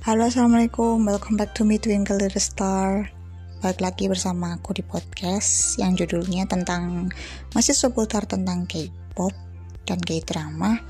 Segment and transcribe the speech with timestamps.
[0.00, 3.12] Halo assalamualaikum, welcome back to me Twinkle Little Star.
[3.60, 7.12] Balik lagi bersama aku di podcast yang judulnya tentang
[7.52, 9.36] Masih seputar tentang K-pop
[9.84, 10.80] dan K-drama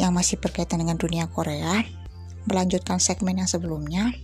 [0.00, 1.84] Yang masih berkaitan dengan dunia Korea.
[2.48, 4.16] Melanjutkan segmen yang sebelumnya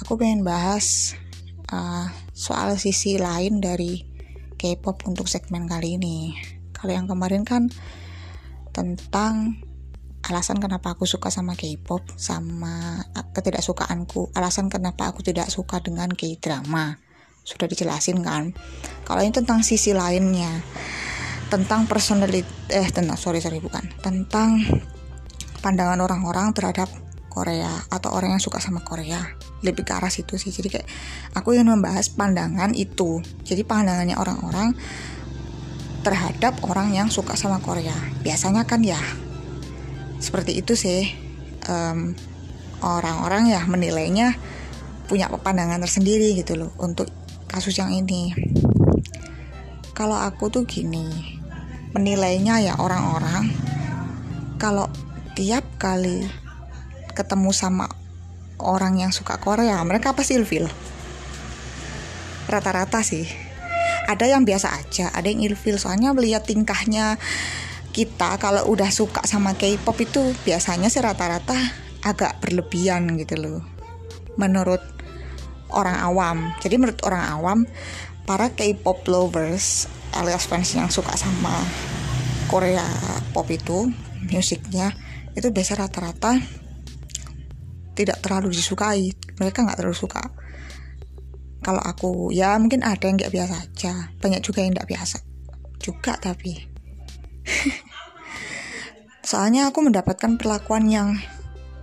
[0.00, 1.12] Aku pengen bahas
[1.68, 4.08] uh, soal sisi lain dari
[4.56, 6.32] K-pop untuk segmen kali ini.
[6.72, 7.68] Kalau yang kemarin kan
[8.72, 9.60] tentang
[10.22, 13.02] alasan kenapa aku suka sama K-pop sama
[13.34, 14.30] ketidaksukaanku.
[14.38, 16.98] Alasan kenapa aku tidak suka dengan K-drama.
[17.42, 18.54] Sudah dijelasin kan?
[19.02, 20.62] Kalau ini tentang sisi lainnya
[21.52, 23.84] tentang personality eh tentang sorry sorry bukan.
[24.00, 24.62] Tentang
[25.60, 26.88] pandangan orang-orang terhadap
[27.28, 29.20] Korea atau orang yang suka sama Korea.
[29.60, 30.54] Lebih ke arah situ sih.
[30.54, 30.88] Jadi kayak
[31.34, 33.20] aku ingin membahas pandangan itu.
[33.42, 34.72] Jadi pandangannya orang-orang
[36.06, 37.94] terhadap orang yang suka sama Korea.
[38.22, 38.98] Biasanya kan ya
[40.22, 41.10] seperti itu sih.
[41.66, 42.14] Um,
[42.82, 44.38] orang-orang ya menilainya
[45.10, 47.10] punya pandangan tersendiri gitu loh untuk
[47.50, 48.30] kasus yang ini.
[49.92, 51.04] Kalau aku tuh gini
[51.92, 53.52] menilainya ya orang-orang
[54.56, 54.88] kalau
[55.36, 56.24] tiap kali
[57.12, 57.84] ketemu sama
[58.56, 60.70] orang yang suka Korea mereka pasti ilfil.
[62.48, 63.28] Rata-rata sih.
[64.08, 67.20] Ada yang biasa aja ada yang ilfil soalnya melihat tingkahnya
[67.92, 71.54] kita kalau udah suka sama K-pop itu biasanya sih rata-rata
[72.02, 73.60] agak berlebihan gitu loh
[74.40, 74.80] menurut
[75.72, 76.38] orang awam.
[76.64, 77.58] Jadi menurut orang awam
[78.24, 81.52] para K-pop lovers alias fans yang suka sama
[82.48, 82.84] Korea
[83.32, 83.88] pop itu
[84.28, 84.92] musiknya
[85.32, 86.36] itu biasa rata-rata
[87.92, 89.12] tidak terlalu disukai.
[89.36, 90.20] Mereka nggak terlalu suka.
[91.62, 93.92] Kalau aku ya mungkin ada yang nggak biasa aja.
[94.16, 95.16] Banyak juga yang nggak biasa
[95.82, 96.71] juga tapi
[99.30, 101.16] Soalnya aku mendapatkan perlakuan yang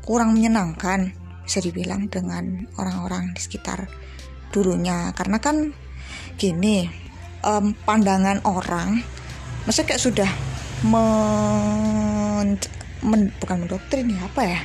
[0.05, 3.89] kurang menyenangkan, bisa dibilang dengan orang-orang di sekitar
[4.53, 5.13] dulunya.
[5.17, 5.73] Karena kan
[6.37, 6.85] gini,
[7.41, 9.01] um, pandangan orang,
[9.65, 10.29] masa kayak sudah
[10.85, 12.59] men,
[13.03, 14.61] men bukan mendoktrin ya apa ya,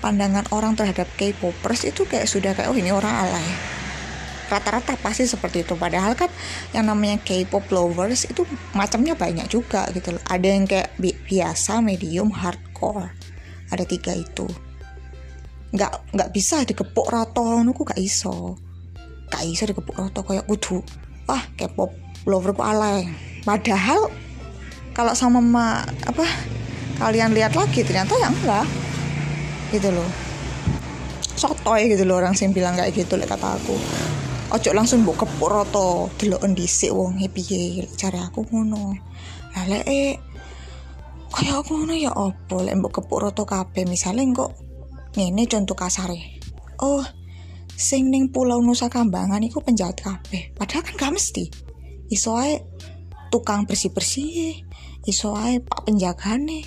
[0.00, 3.75] pandangan orang terhadap K-popers itu kayak sudah kayak oh ini orang alay
[4.50, 5.74] rata-rata pasti seperti itu.
[5.74, 6.30] Padahal kan
[6.72, 10.22] yang namanya K-pop lovers itu macamnya banyak juga gitu loh.
[10.26, 13.12] Ada yang kayak bi biasa medium hardcore.
[13.70, 14.46] Ada tiga itu.
[15.74, 18.56] Nggak nggak bisa dikepuk roto nuku gak iso.
[19.26, 20.78] Gak iso dikepuk roto kayak kudu
[21.26, 21.90] wah K-pop
[22.26, 23.10] lover ku alay.
[23.42, 24.10] Padahal
[24.96, 26.24] kalau sama ma, apa
[26.96, 28.66] kalian lihat lagi ternyata yang enggak.
[29.74, 30.08] Gitu loh.
[31.36, 33.76] Sotoy gitu loh orang sih bilang kayak gitu lah kata aku
[34.46, 36.54] ojo langsung mbok kepuk rata deloken
[36.94, 37.82] wong e piye?
[37.98, 38.94] Cari aku ngono.
[39.56, 40.14] Lah lek eh
[41.34, 42.14] kaya aku ngono ya?
[42.14, 44.54] Opo lek mbok kepuk rata kabeh misale kok
[45.18, 46.38] ngene contoh kasare.
[46.78, 47.02] Oh
[47.76, 51.50] sing ning pulau Nusa Kambangan iku penjahat kabeh padahal kan gak mesti.
[52.06, 52.62] Iso ae
[53.34, 54.62] tukang bersih-bersih
[55.10, 56.62] iso ae pak penjagane.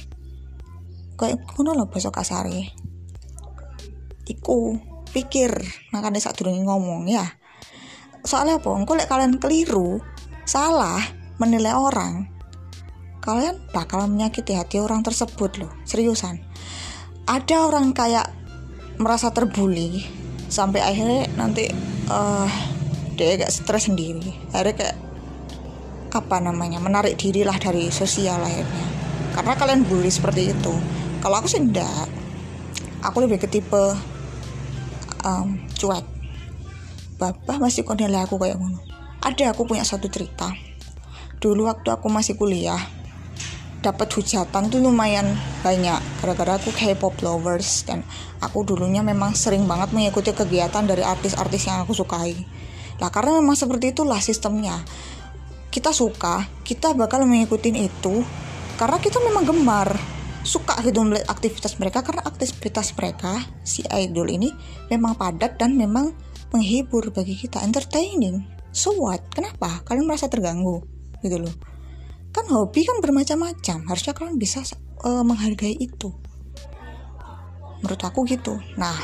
[1.15, 2.75] Kayak ngono lho basa kasare.
[4.27, 4.75] Iku
[5.09, 5.49] pikir
[5.89, 7.38] makanya saat dulu ngomong ya
[8.29, 8.69] soalnya apa?
[8.77, 9.97] Engkau lek kalian keliru
[10.45, 11.01] salah
[11.41, 12.29] menilai orang
[13.25, 16.37] kalian bakal menyakiti hati orang tersebut loh seriusan.
[17.25, 18.29] Ada orang kayak
[19.01, 20.05] merasa terbully
[20.49, 21.69] sampai akhirnya nanti
[22.09, 22.49] uh,
[23.17, 24.29] dia agak stres sendiri.
[24.53, 24.97] Akhirnya kayak
[26.09, 28.85] apa namanya menarik diri lah dari sosial akhirnya.
[29.33, 30.73] Karena kalian bully seperti itu.
[31.19, 32.09] Kalau aku sih enggak
[33.03, 33.83] aku lebih ke tipe
[35.23, 36.18] um, cuek
[37.19, 38.79] bapak masih nilai aku kayak ngono.
[39.19, 40.55] Ada aku punya satu cerita.
[41.43, 42.79] Dulu waktu aku masih kuliah
[43.83, 45.99] dapat hujatan tuh lumayan banyak.
[46.23, 48.07] Gara-gara aku K-pop lovers dan
[48.39, 52.39] aku dulunya memang sering banget mengikuti kegiatan dari artis-artis yang aku sukai.
[53.03, 54.79] Lah karena memang seperti itulah sistemnya.
[55.67, 58.23] Kita suka kita bakal mengikuti itu
[58.79, 59.91] karena kita memang gemar.
[60.39, 64.47] Suka gitu melihat aktivitas mereka karena aktivitas mereka si idol ini
[64.87, 66.15] memang padat dan memang
[66.53, 68.45] menghibur bagi kita, entertaining.
[68.69, 69.21] So what?
[69.33, 69.81] Kenapa?
[69.85, 70.85] Kalian merasa terganggu?
[71.21, 71.53] Gitu loh.
[72.29, 73.89] Kan hobi kan bermacam-macam.
[73.89, 74.61] Harusnya kalian bisa
[75.01, 76.13] uh, menghargai itu.
[77.81, 78.59] Menurut aku gitu.
[78.77, 78.97] Nah,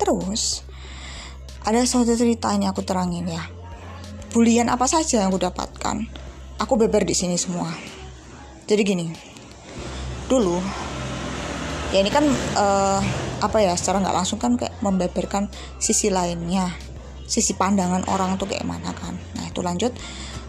[0.00, 0.64] terus
[1.62, 3.44] ada suatu cerita ini aku terangin ya.
[4.30, 6.06] Bulian apa saja yang aku dapatkan,
[6.56, 7.68] aku beber di sini semua.
[8.70, 9.06] Jadi gini,
[10.30, 10.62] dulu
[11.90, 12.22] ya ini kan
[12.54, 13.02] uh,
[13.40, 15.48] apa ya secara nggak langsung kan kayak membeberkan
[15.80, 16.68] sisi lainnya
[17.30, 19.14] sisi pandangan orang tuh kayak mana kan.
[19.38, 19.94] Nah itu lanjut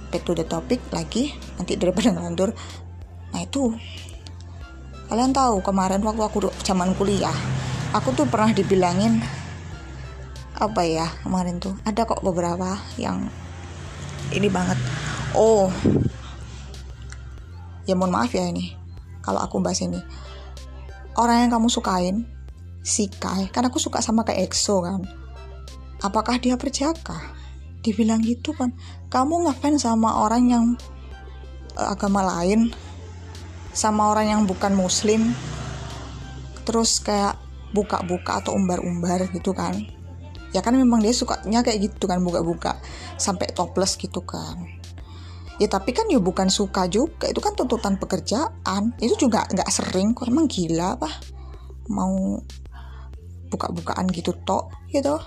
[0.10, 2.52] back to the topic lagi nanti daripada ngelantur.
[3.32, 3.72] Nah itu
[5.08, 7.36] kalian tahu kemarin waktu aku zaman kuliah
[7.92, 9.20] aku tuh pernah dibilangin
[10.56, 13.30] apa ya kemarin tuh ada kok beberapa yang
[14.34, 14.80] ini banget.
[15.38, 15.70] Oh
[17.86, 18.74] ya mohon maaf ya ini
[19.22, 20.02] kalau aku bahas ini.
[21.12, 22.24] Orang yang kamu sukain
[22.82, 23.50] si Kai.
[23.54, 25.02] Kan aku suka sama kayak EXO kan.
[26.02, 27.42] Apakah dia berjaka
[27.86, 28.74] dibilang gitu kan.
[29.10, 30.66] Kamu ngefans sama orang yang
[31.78, 32.74] uh, agama lain?
[33.72, 35.34] Sama orang yang bukan muslim?
[36.66, 37.38] Terus kayak
[37.72, 39.78] buka-buka atau umbar-umbar gitu kan.
[40.52, 42.20] Ya kan memang dia sukanya kayak gitu kan.
[42.22, 42.82] Buka-buka
[43.16, 44.58] sampai topless gitu kan.
[45.62, 47.30] Ya tapi kan ya bukan suka juga.
[47.30, 48.98] Itu kan tuntutan pekerjaan.
[48.98, 50.26] Itu juga nggak sering kok.
[50.26, 51.10] Emang gila apa
[51.92, 52.40] mau
[53.52, 55.20] buka-bukaan gitu tok gitu.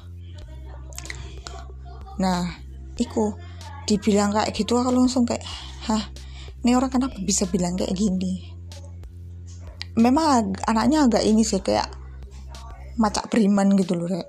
[2.19, 2.57] Nah
[2.97, 3.37] iku
[3.85, 5.45] dibilang kayak gitu aku langsung kayak
[5.85, 6.09] hah
[6.65, 8.49] ini orang kenapa bisa bilang kayak gini?
[10.01, 11.87] Memang anaknya agak ini sih kayak
[12.99, 14.27] macak beriman gitu loh rek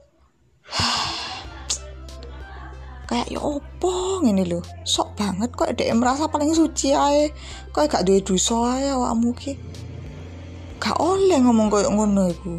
[3.06, 7.30] kayak ya opo ini loh sok banget kok dia merasa paling suci aja
[7.70, 9.54] kok gak duwe dosa aja awakmu ki?
[10.82, 12.58] Gak oleh ngomong kayak ngono iku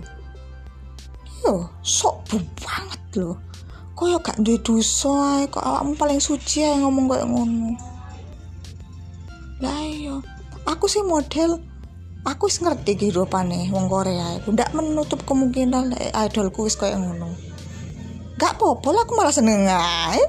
[1.46, 2.26] yo sok
[2.58, 3.38] banget loh
[4.04, 7.72] ya gak duwe dosa kok awakmu paling suci aja ngomong kayak ngono.
[9.64, 10.20] Lah yo
[10.68, 11.64] aku sih model
[12.28, 17.32] aku sih ngerti kehidupannya wong Korea aku ndak menutup kemungkinan idolku wis kayak ngono.
[18.36, 20.20] Gak apa-apa aku malah seneng aja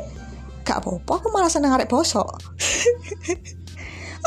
[0.67, 2.27] gak apa-apa aku malah seneng arek bosok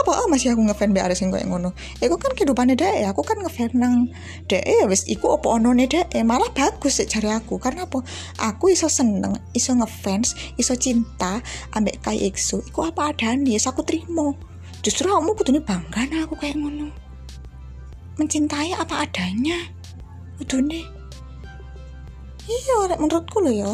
[0.00, 1.76] apa ah masih aku ngefan be arek sing ngono?
[2.00, 4.08] Iku kan kehidupannya deh aku kan ngefan nang
[4.49, 7.61] deh ya wis iku apa onone deh malah bagus sih cari aku.
[7.61, 8.00] Karena apa?
[8.41, 11.44] Aku iso seneng iso ngefans iso cinta
[11.76, 14.32] ambek kai EXO iku apa adanya yes aku terima
[14.81, 16.88] justru kamu kudu bangga nah aku kayak ngono.
[18.17, 19.56] Mencintai apa adanya.
[20.41, 20.88] Nih
[22.49, 23.70] iya menurutku loh ya.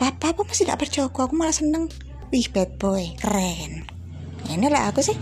[0.00, 1.86] Papa apa masih tidak percaya aku aku malah seneng.
[2.32, 3.84] Wih bad boy keren.
[4.48, 5.16] Ini lah aku sih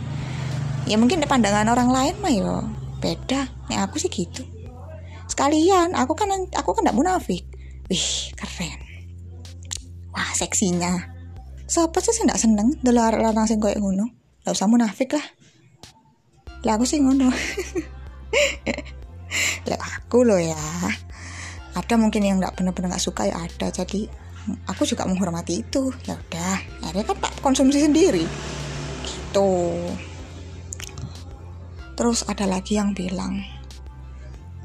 [0.87, 2.57] ya mungkin pandangan orang lain mah yo.
[3.03, 3.51] Beda.
[3.69, 4.47] Nih aku sih gitu.
[5.27, 7.45] Sekalian aku kan aku kan tidak munafik.
[7.91, 8.81] Wih keren.
[10.15, 11.13] Wah seksinya.
[11.67, 14.07] Siapa sih tidak seneng dolar larang sing kayak ngono?
[14.47, 15.27] Gak usah munafik lah.
[16.63, 17.27] Lah aku sih ngono.
[19.69, 20.57] Lah aku loh ya.
[21.75, 23.69] Ada mungkin yang nggak benar-benar nggak suka ya ada.
[23.69, 24.07] Jadi
[24.71, 25.91] aku juga menghormati itu.
[26.07, 26.57] Ya udah
[26.87, 28.25] akhirnya kan tak konsumsi sendiri.
[29.03, 29.51] Gitu
[31.97, 33.41] terus ada lagi yang bilang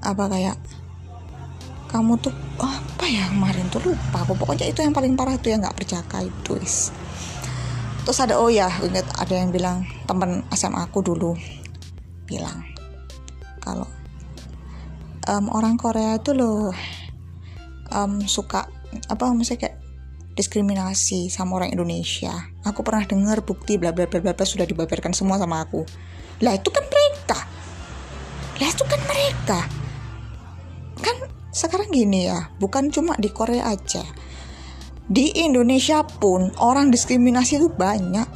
[0.04, 0.58] apa kayak
[1.88, 5.52] kamu tuh oh, apa ya kemarin tuh lupa aku pokoknya itu yang paling parah tuh
[5.52, 6.92] yang nggak berjaga itu is
[8.04, 11.36] terus ada oh ya inget ada yang bilang temen SMA aku dulu
[12.28, 12.64] bilang
[13.64, 13.88] kalau
[15.28, 16.74] um, orang Korea itu loh
[17.92, 18.68] um, suka
[19.08, 19.78] apa maksudnya kayak
[20.32, 22.32] diskriminasi sama orang Indonesia.
[22.64, 25.84] Aku pernah dengar bukti bla bla bla bla sudah dibabarkan semua sama aku.
[26.40, 27.11] Lah itu kan mereka.
[28.62, 29.60] Lah itu kan mereka.
[31.02, 31.18] Kan
[31.50, 34.06] sekarang gini ya, bukan cuma di Korea aja.
[35.10, 38.30] Di Indonesia pun orang diskriminasi itu banyak.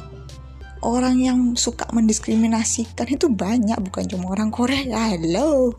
[0.82, 5.14] Orang yang suka mendiskriminasikan itu banyak, bukan cuma orang Korea.
[5.14, 5.72] Halo.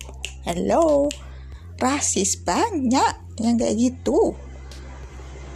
[0.47, 1.11] Halo.
[1.77, 4.33] Rasis banyak yang kayak gitu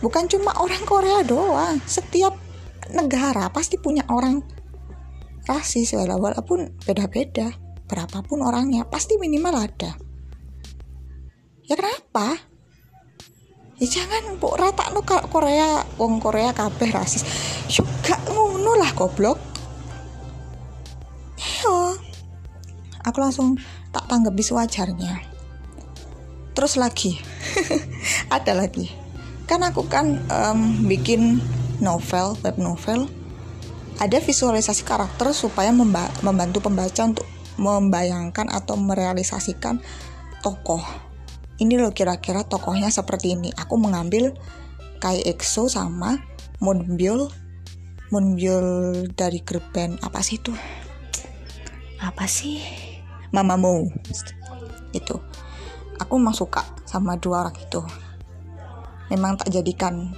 [0.02, 2.34] bukan cuma orang Korea doang setiap
[2.90, 4.42] negara pasti punya orang
[5.46, 7.54] rasis walaupun beda-beda
[7.92, 10.00] berapapun orangnya pasti minimal ada.
[11.68, 12.40] Ya kenapa?
[13.84, 17.28] Ya jangan bu rata no Korea wong Korea kabeh rasis.
[17.68, 19.36] Juga ngono lah goblok.
[21.36, 22.00] Yo.
[23.04, 23.60] Aku langsung
[23.92, 25.26] tak tanggapi sewajarnya.
[26.56, 27.20] Terus lagi.
[28.36, 28.88] Ada lagi.
[29.50, 31.42] Kan aku kan um, bikin
[31.82, 33.10] novel web novel.
[33.98, 37.31] Ada visualisasi karakter supaya memba membantu pembaca untuk
[37.62, 39.78] membayangkan atau merealisasikan
[40.42, 40.82] tokoh.
[41.62, 43.54] Ini loh kira-kira tokohnya seperti ini.
[43.54, 44.34] Aku mengambil
[44.98, 46.18] Kai EXO sama
[46.62, 47.30] Moonbyul
[48.12, 48.68] Moonbyul
[49.16, 50.52] dari grup band apa sih itu?
[52.02, 52.60] Apa sih?
[53.32, 53.88] Mamamoo
[54.92, 55.16] itu.
[55.96, 57.80] Aku memang suka sama dua orang itu.
[59.08, 60.12] Memang tak jadikan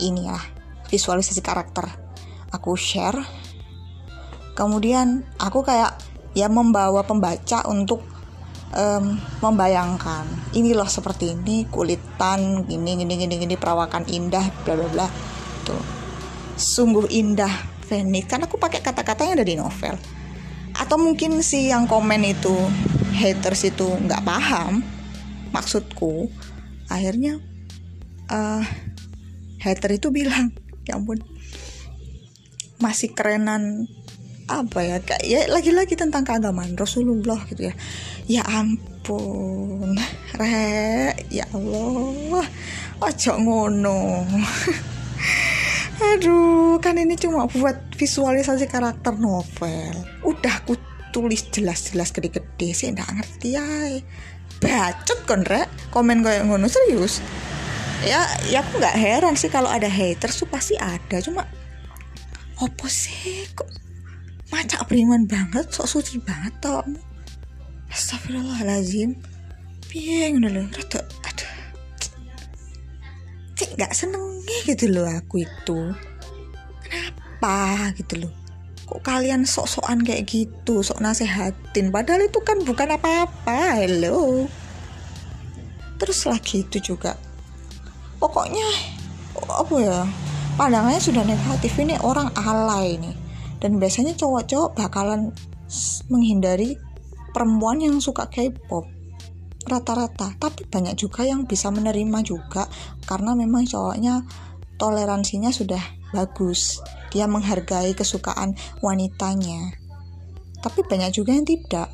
[0.00, 0.40] ini ya
[0.88, 1.84] visualisasi karakter.
[2.48, 3.20] Aku share.
[4.56, 6.00] Kemudian aku kayak
[6.38, 8.06] ya membawa pembaca untuk
[8.70, 14.88] um, membayangkan ini loh seperti ini kulitan gini gini gini gini perawakan indah bla bla
[14.94, 15.06] bla.
[15.66, 15.82] Tuh.
[16.54, 17.50] Sungguh indah
[17.88, 19.98] Venit kan aku pakai kata-kata yang ada novel.
[20.78, 22.54] Atau mungkin si yang komen itu
[23.18, 24.84] haters itu nggak paham
[25.50, 26.30] maksudku
[26.86, 27.40] akhirnya
[28.30, 28.62] uh,
[29.58, 30.54] hater itu bilang
[30.86, 31.18] ya ampun
[32.78, 33.90] masih kerenan
[34.48, 37.74] apa ya kayak ya lagi-lagi tentang keagamaan Rasulullah gitu ya.
[38.24, 39.94] Ya ampun
[40.40, 42.48] re ya Allah.
[42.98, 44.24] Ojo ngono.
[46.14, 49.92] Aduh kan ini cuma buat visualisasi karakter novel.
[50.24, 50.80] Udah aku
[51.12, 53.68] tulis jelas-jelas gede-gede sih nggak ngerti ya
[54.64, 55.68] bacot kon rek.
[55.92, 57.20] Komen kayak ngono serius.
[58.06, 61.18] Ya ya aku nggak heran sih kalau ada haters tuh pasti ada.
[61.22, 61.46] Cuma
[62.58, 63.87] opo sih kok
[64.48, 66.80] macak beriman banget sok suci banget tau
[67.88, 69.16] Astagfirullahaladzim.
[69.88, 71.52] Piye ngono lho rada aduh.
[73.56, 75.96] Cek gak seneng gitu loh aku itu.
[76.84, 78.32] Kenapa gitu loh
[78.88, 81.92] kok kalian sok-sokan kayak gitu sok nasehatin?
[81.92, 84.48] Padahal itu kan bukan apa-apa hello.
[85.96, 87.16] Terus lagi itu juga.
[88.20, 88.68] Pokoknya
[89.48, 90.00] apa ya?
[90.60, 91.72] Pandangannya sudah negatif.
[91.76, 93.27] Ini orang alay nih
[93.58, 95.34] dan biasanya cowok-cowok bakalan
[96.08, 96.78] menghindari
[97.34, 98.86] perempuan yang suka K-pop.
[99.68, 100.32] Rata-rata.
[100.40, 102.64] Tapi banyak juga yang bisa menerima juga
[103.04, 104.24] karena memang cowoknya
[104.80, 105.82] toleransinya sudah
[106.14, 106.80] bagus.
[107.12, 109.76] Dia menghargai kesukaan wanitanya.
[110.58, 111.92] Tapi banyak juga yang tidak.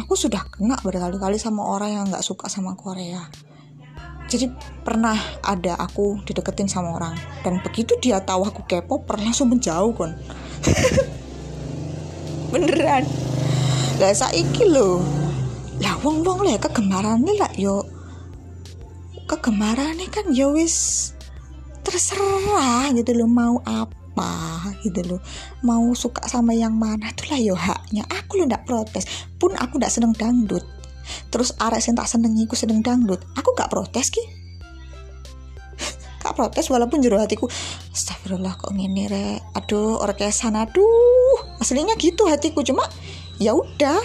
[0.00, 3.28] Aku sudah kena berkali-kali sama orang yang nggak suka sama Korea.
[4.32, 4.48] Jadi
[4.80, 5.12] pernah
[5.44, 7.14] ada aku dideketin sama orang.
[7.44, 10.16] Dan begitu dia tahu aku K-pop langsung menjauh kon
[12.52, 13.04] beneran.
[13.98, 15.02] Lah saiki lho.
[15.82, 17.82] Lah wong wong lah kegemarane lah yo
[19.26, 21.08] kegemarane kan yo wis
[21.82, 25.20] terserah gitu loh mau apa gitu loh
[25.64, 28.04] mau suka sama yang mana tuh lah yo haknya.
[28.06, 29.08] Aku lo ndak protes
[29.40, 30.62] pun aku ndak seneng dangdut.
[31.32, 34.41] Terus arek sing tak seneng iku seneng dangdut aku gak protes ki
[36.32, 37.44] gak protes walaupun jero hatiku
[37.92, 41.60] astagfirullah kok ngene re aduh orkesan aduh.
[41.60, 42.88] Aslinya gitu hatiku cuma
[43.36, 44.00] ya udah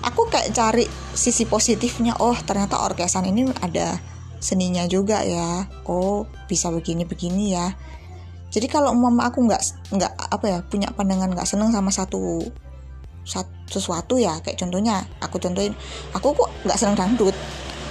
[0.00, 4.00] aku kayak cari sisi positifnya oh ternyata orkesan ini ada
[4.40, 5.68] seninya juga ya.
[5.84, 7.76] Oh bisa begini begini ya.
[8.48, 12.40] Jadi kalau mama aku nggak nggak apa ya punya pandangan nggak seneng sama satu
[13.26, 15.76] satu sesuatu ya kayak contohnya aku contohin
[16.16, 17.36] aku kok nggak seneng dangdut.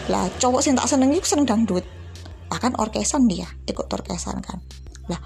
[0.09, 1.85] Lah cowok sih tak seneng itu seneng dangdut
[2.55, 4.63] bahkan orkesan dia ikut orkesan kan.
[5.11, 5.19] Lah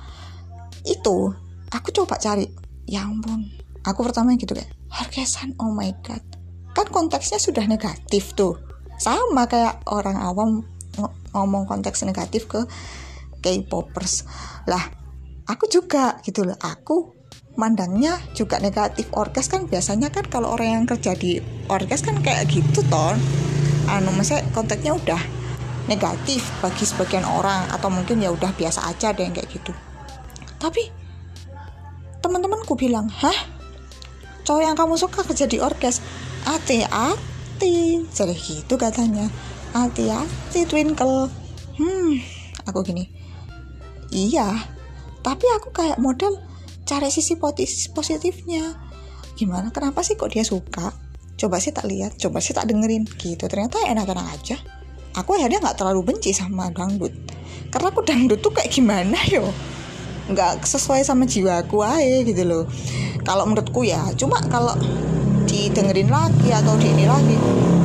[0.82, 1.30] itu
[1.70, 2.50] aku coba cari
[2.90, 3.46] ya ampun
[3.86, 6.26] aku pertama gitu kayak orkesan oh my god.
[6.74, 8.58] Kan konteksnya sudah negatif tuh.
[8.98, 10.66] Sama kayak orang awam
[10.98, 11.06] ng
[11.38, 12.66] ngomong konteks negatif ke
[13.46, 14.26] K-popers.
[14.66, 14.90] Lah
[15.46, 16.58] aku juga gitu loh.
[16.58, 17.14] Aku
[17.62, 19.06] mandangnya juga negatif.
[19.14, 21.38] Orkes kan biasanya kan kalau orang yang kerja di
[21.70, 23.14] orkes kan kayak gitu toh.
[23.86, 25.39] Anu maksudnya konteksnya udah
[25.90, 29.74] negatif bagi sebagian orang atau mungkin ya udah biasa aja deh kayak gitu.
[30.62, 30.86] Tapi
[32.22, 33.58] teman-temanku bilang hah?
[34.46, 36.00] Cowok yang kamu suka kerja di orkes?
[36.46, 39.26] Hati-hati jadi gitu katanya.
[39.74, 41.34] Hati-hati twinkle.
[41.76, 43.10] Hmm aku gini
[44.14, 44.70] iya
[45.26, 46.40] tapi aku kayak model
[46.88, 47.38] cari sisi
[47.94, 48.74] positifnya.
[49.38, 50.90] Gimana kenapa sih kok dia suka?
[51.38, 53.46] Coba sih tak lihat coba sih tak dengerin gitu.
[53.46, 54.58] Ternyata enak-enak aja
[55.14, 57.14] aku akhirnya nggak terlalu benci sama dangdut.
[57.70, 59.46] Karena aku dangdut tuh kayak gimana yo?
[60.30, 62.64] Nggak sesuai sama jiwaku aja gitu loh.
[63.26, 64.78] Kalau menurutku ya cuma kalau
[65.50, 67.34] didengerin lagi atau di ini lagi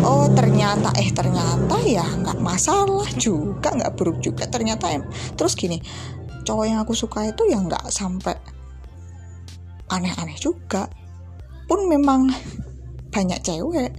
[0.04, 4.45] oh ternyata eh ternyata ya nggak masalah juga nggak buruk juga.
[4.45, 5.04] Ternyata em
[5.37, 5.81] terus gini
[6.45, 8.37] cowok yang aku suka itu ya nggak sampai
[9.88, 10.93] aneh-aneh juga.
[11.64, 12.28] Pun memang
[13.09, 13.97] banyak cewek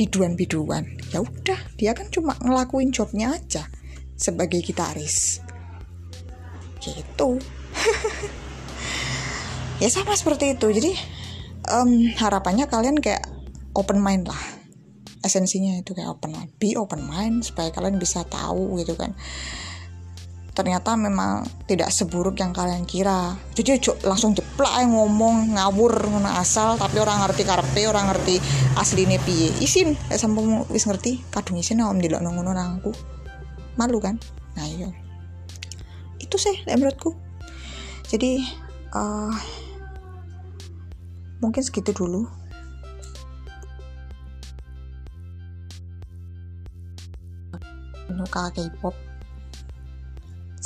[0.00, 0.88] biduan-biduan.
[1.12, 3.68] Ya udah dia kan cuma ngelakuin jobnya aja
[4.16, 5.44] sebagai gitaris.
[6.80, 7.36] Gitu.
[9.80, 10.68] Ya sama seperti itu.
[10.68, 10.92] Jadi
[11.72, 13.24] um, harapannya kalian kayak
[13.72, 14.36] open mind lah.
[15.24, 16.52] Esensinya itu kayak open mind.
[16.60, 19.16] Be open mind supaya kalian bisa tahu gitu kan
[20.50, 23.38] ternyata memang tidak seburuk yang kalian kira.
[23.54, 28.42] Jadi langsung jeplak ngomong ngawur asal tapi orang ngerti karpe orang ngerti
[28.76, 29.48] asli nih piye.
[29.62, 32.92] Isin ya sampai wis ngerti kadung isin om dilok ngono nangku
[33.78, 34.18] malu kan?
[34.58, 34.90] Nah iya.
[36.18, 37.14] Itu sih menurutku.
[38.10, 38.42] Jadi
[38.94, 39.34] uh,
[41.38, 42.26] mungkin segitu dulu.
[48.10, 49.09] Nuka K-pop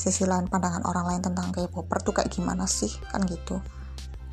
[0.05, 2.93] sisi lain pandangan orang lain tentang K-popper tuh kayak gimana sih?
[3.09, 3.65] Kan gitu.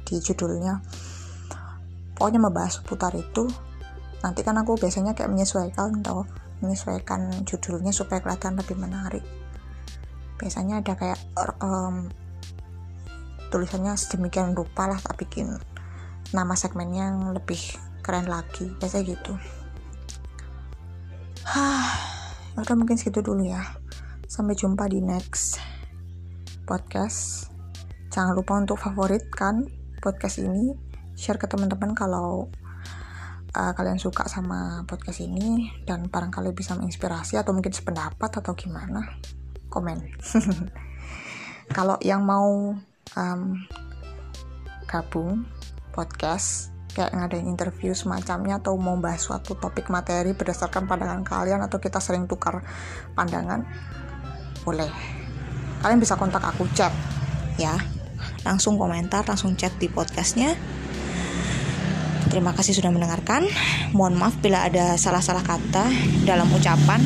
[0.03, 0.83] Di judulnya.
[2.11, 3.47] Pokoknya membahas seputar itu.
[4.19, 6.27] Nanti kan aku biasanya kayak menyesuaikan tau.
[6.59, 9.23] Menyesuaikan judulnya supaya kelihatan lebih menarik.
[10.35, 11.19] Biasanya ada kayak
[11.63, 12.11] um,
[13.47, 15.55] tulisannya sedemikian rupa lah tak bikin
[16.35, 18.67] nama segmennya yang lebih keren lagi.
[18.75, 19.33] Biasanya gitu.
[21.47, 21.87] Hah,
[22.59, 23.80] udah mungkin segitu dulu ya
[24.41, 25.61] sampai jumpa di next
[26.65, 27.45] podcast.
[28.09, 29.69] Jangan lupa untuk favoritkan
[30.01, 30.73] podcast ini.
[31.13, 32.49] Share ke teman-teman kalau
[33.53, 39.13] uh, kalian suka sama podcast ini dan barangkali bisa menginspirasi atau mungkin sependapat atau gimana
[39.69, 40.09] komen.
[41.77, 42.73] Kalau yang mau
[43.13, 43.41] um,
[44.89, 45.45] gabung
[45.93, 51.77] podcast kayak ngadain interview semacamnya atau mau bahas suatu topik materi berdasarkan pandangan kalian atau
[51.77, 52.65] kita sering tukar
[53.13, 53.69] pandangan
[54.61, 54.89] boleh.
[55.81, 56.93] Kalian bisa kontak aku chat
[57.57, 57.77] ya.
[58.45, 60.53] Langsung komentar langsung chat di podcastnya.
[62.31, 63.43] Terima kasih sudah mendengarkan.
[63.91, 65.91] Mohon maaf bila ada salah-salah kata
[66.23, 67.01] dalam ucapan.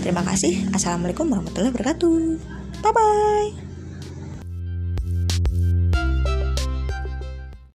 [0.00, 0.70] Terima kasih.
[0.70, 2.16] Assalamualaikum warahmatullahi wabarakatuh.
[2.80, 3.69] Bye bye